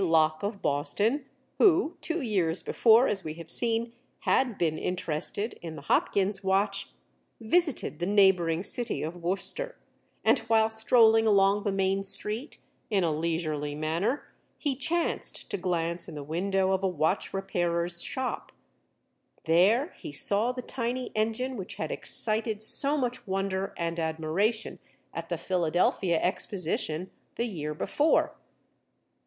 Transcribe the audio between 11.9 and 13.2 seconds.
street, in a